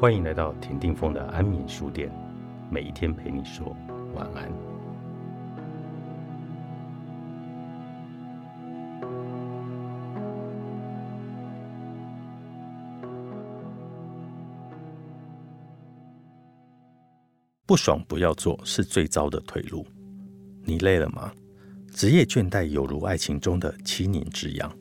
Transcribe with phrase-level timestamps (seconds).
[0.00, 2.10] 欢迎来到田定峰的安眠书店，
[2.70, 3.76] 每一天陪你说
[4.14, 4.50] 晚安。
[17.66, 19.86] 不爽不要做是最糟的退路。
[20.64, 21.30] 你累了吗？
[21.92, 24.72] 职业倦怠犹如爱情中的七年之痒，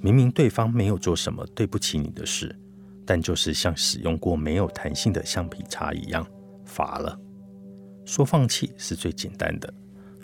[0.00, 2.56] 明明对方没有做什么对不起你的事。
[3.04, 6.26] 但就是像使用过没有弹性的橡皮擦一样，
[6.64, 7.18] 乏了。
[8.04, 9.72] 说放弃是最简单的，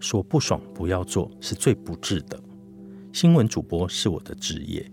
[0.00, 2.40] 说不爽不要做是最不智的。
[3.12, 4.88] 新闻主播是我的职业，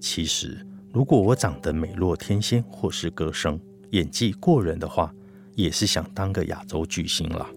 [0.00, 3.58] 其实如果我长得美若天仙或是歌声
[3.90, 5.14] 演技过人的话，
[5.54, 7.48] 也是想当个亚洲巨星啦。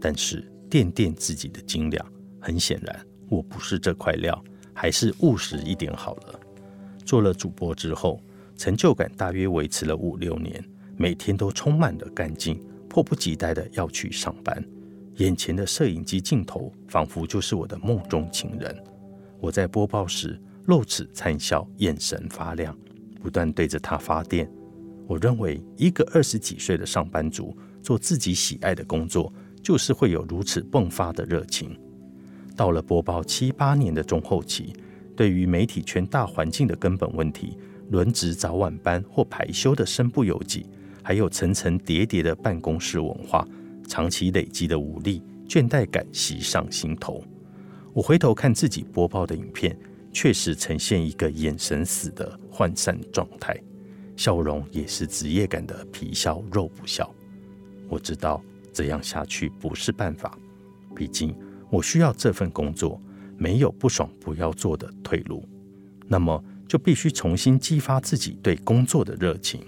[0.00, 2.06] 但是垫垫自己的斤两，
[2.40, 4.42] 很显然我不是这块料，
[4.72, 6.40] 还是务实一点好了。
[7.04, 8.18] 做了主播之后。
[8.56, 10.64] 成就感大约维持了五六年，
[10.96, 14.64] 每天都充满了干劲，迫不及待的要去上班。
[15.16, 18.74] 眼前的摄影机镜头仿佛就是我的梦中情人。
[19.40, 22.76] 我在播报时露齿灿笑，眼神发亮，
[23.20, 24.50] 不断对着他发电。
[25.06, 29.32] 我认为一个二十几岁的上班族做自己喜爱的工作，
[29.62, 31.78] 就是会有如此迸发的热情。
[32.56, 34.72] 到了播报七八年的中后期，
[35.14, 37.58] 对于媒体圈大环境的根本问题。
[37.90, 40.66] 轮值早晚班或排休的身不由己，
[41.02, 43.46] 还有层层叠叠的办公室文化，
[43.86, 47.22] 长期累积的无力、倦怠感袭上心头。
[47.92, 49.78] 我回头看自己播报的影片，
[50.12, 53.56] 确实呈现一个眼神死的涣散状态，
[54.16, 57.08] 笑容也是职业感的皮笑肉不笑。
[57.88, 58.42] 我知道
[58.72, 60.36] 这样下去不是办法，
[60.94, 61.32] 毕竟
[61.70, 63.00] 我需要这份工作，
[63.38, 65.48] 没有不爽不要做的退路。
[66.08, 66.42] 那么。
[66.68, 69.60] 就必须重新激发自己对工作的热情。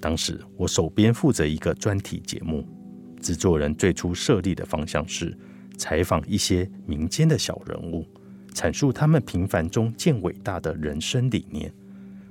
[0.00, 2.66] 当时我手边负责一个专题节目，
[3.20, 5.36] 制作人最初设立的方向是
[5.76, 8.06] 采访一些民间的小人物，
[8.54, 11.72] 阐述他们平凡中见伟大的人生理念。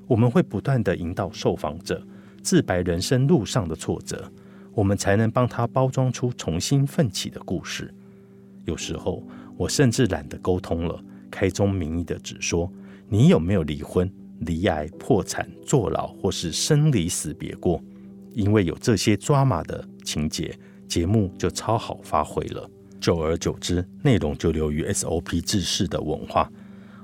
[0.08, 2.04] 我们会不断的引导受访者
[2.42, 4.32] 自白人生路上的挫折，
[4.74, 7.94] 我们才能帮他包装出重新奋起的故事。
[8.66, 9.24] 有时候
[9.56, 11.00] 我甚至懒得沟通了，
[11.30, 12.72] 开宗明义的只说。
[13.10, 14.10] 你有没有离婚、
[14.42, 17.82] 离癌、破产、坐牢或是生离死别过？
[18.36, 20.56] 因为有这些抓马的情节，
[20.88, 22.70] 节目就超好发挥了。
[23.02, 26.52] 久而久之，内容就流于 SOP 制式的文化。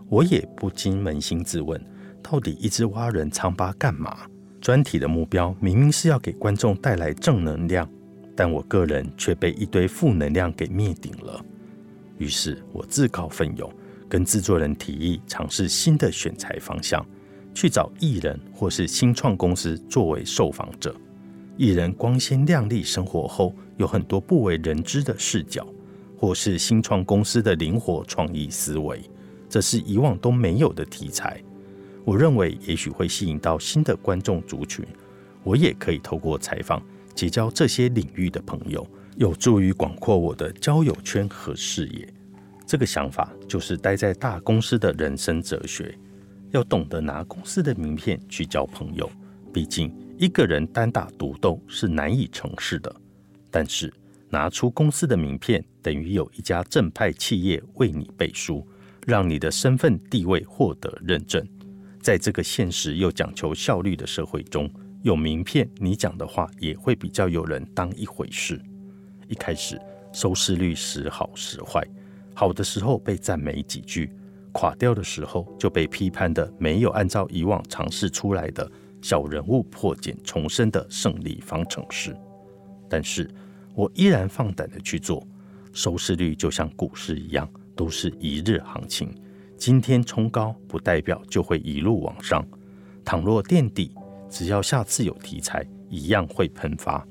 [0.07, 1.83] 我也不禁扪心自问：
[2.21, 4.15] 到底一直挖人疮疤干嘛？
[4.61, 7.89] 专题的目标明明是要给观众带来正能量，
[8.35, 11.43] 但我个人却被一堆负能量给灭顶了。
[12.19, 13.71] 于是我自告奋勇。
[14.15, 17.05] 跟制作人提议尝试新的选材方向，
[17.53, 20.95] 去找艺人或是新创公司作为受访者。
[21.57, 25.67] 艺人光鲜亮丽生活后，有很多不为人知的视角，
[26.17, 29.01] 或是新创公司的灵活创意思维，
[29.49, 31.43] 这是以往都没有的题材。
[32.05, 34.85] 我认为也许会吸引到新的观众族群。
[35.43, 36.81] 我也可以透过采访
[37.13, 38.87] 结交这些领域的朋友，
[39.17, 42.07] 有助于广阔我的交友圈和视野。
[42.65, 45.97] 这个想法就是待在大公司的人生哲学，
[46.51, 49.09] 要懂得拿公司的名片去交朋友。
[49.53, 52.93] 毕竟一个人单打独斗是难以成事的，
[53.51, 53.93] 但是
[54.29, 58.67] 拿出公司的名片，等于有一家正派企业为你背书，
[59.05, 61.47] 让你的身份地位获得认证。
[62.01, 64.69] 在这个现实又讲求效率的社会中，
[65.03, 68.59] 有名片，你讲的话也会比较有人当一回事。
[69.27, 69.79] 一开始
[70.11, 71.81] 收视率时好时坏。
[72.35, 74.11] 好的时候被赞美几句，
[74.51, 78.69] 垮掉的时候就被批判的没有按照以往尝试出来的
[79.01, 82.15] 小人物破茧重生的胜利方程式。
[82.89, 83.27] 但是
[83.73, 85.25] 我依然放胆的去做，
[85.71, 89.09] 收视率就像股市一样，都是一日行情。
[89.57, 92.45] 今天冲高不代表就会一路往上，
[93.05, 93.95] 倘若垫底，
[94.29, 97.07] 只要下次有题材，一样会喷发。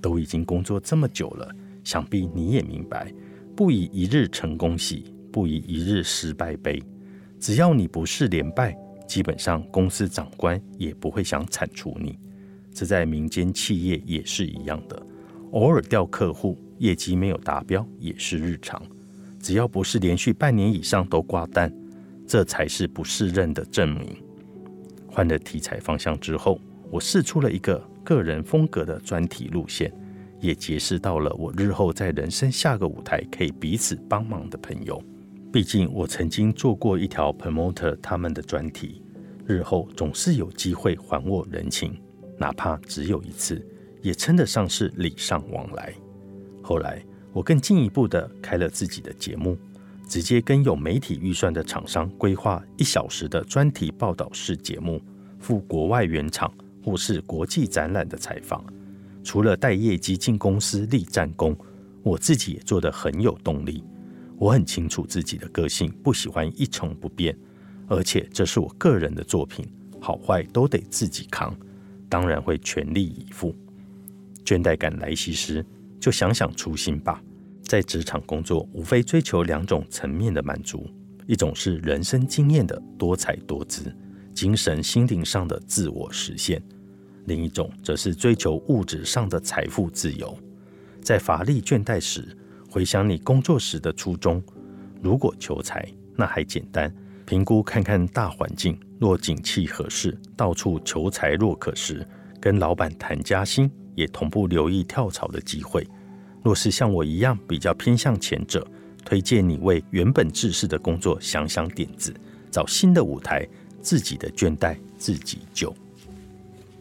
[0.00, 3.12] 都已经工作这么久了，想必你也明白。
[3.58, 6.80] 不以一日成功喜，不以一日失败悲。
[7.40, 8.72] 只要你不是连败，
[9.08, 12.16] 基本上公司长官也不会想铲除你。
[12.72, 15.04] 这在民间企业也是一样的，
[15.50, 18.80] 偶尔掉客户，业绩没有达标也是日常。
[19.40, 21.68] 只要不是连续半年以上都挂单，
[22.28, 24.16] 这才是不适任的证明。
[25.08, 26.60] 换了题材方向之后，
[26.92, 29.92] 我试出了一个个人风格的专题路线。
[30.40, 35.02] 也结识到了我日后在人生下个舞台可以彼此帮忙的朋友。
[35.52, 39.02] 毕竟我曾经做过一条 promoter 他们的专题，
[39.46, 41.98] 日后总是有机会还我人情。
[42.36, 43.66] 哪怕只有一次，
[44.02, 45.92] 也称得上是礼尚往来。
[46.62, 47.02] 后来，
[47.32, 49.56] 我更进一步的开了自己的节目，
[50.06, 55.00] 直接跟有媒体预算的厂商规划一小时的专题报道式节目，
[55.38, 56.52] 赴国外原厂
[56.84, 58.64] 或是国际展览的采访。
[59.28, 61.54] 除了带业绩进公司立战功，
[62.02, 63.84] 我自己也做得很有动力。
[64.38, 67.36] 我很清楚自己的个性，不喜欢一成不变，
[67.88, 69.68] 而且这是我个人的作品，
[70.00, 71.54] 好坏都得自己扛，
[72.08, 73.54] 当然会全力以赴。
[74.46, 75.62] 倦怠感来袭时，
[76.00, 77.22] 就想想初心吧。
[77.60, 80.88] 在职场工作，无非追求两种层面的满足：
[81.26, 83.94] 一种是人生经验的多彩多姿，
[84.32, 86.58] 精神心灵上的自我实现；
[87.28, 90.36] 另一种则是追求物质上的财富自由。
[91.00, 92.36] 在乏力倦怠时，
[92.68, 94.42] 回想你工作时的初衷。
[95.00, 95.86] 如果求财，
[96.16, 96.92] 那还简单，
[97.24, 102.04] 评估看看大环境，若景气合适，到处求财若可时，
[102.40, 105.86] 跟老板谈加薪，也同步留意跳槽的机会。
[106.42, 108.66] 若是像我一样比较偏向前者，
[109.04, 112.12] 推荐你为原本制式的工作想想点子，
[112.50, 113.46] 找新的舞台，
[113.80, 115.74] 自己的倦怠自己救。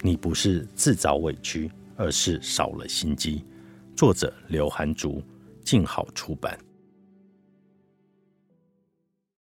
[0.02, 3.44] 你不是自找委屈，而是少了心机。
[3.96, 5.24] 作者刘涵竹，
[5.64, 6.58] 静好出版。